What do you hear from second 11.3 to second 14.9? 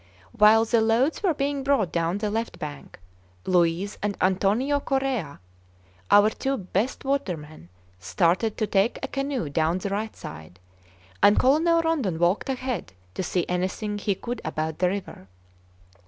Colonel Rondon walked ahead to see anything he could about the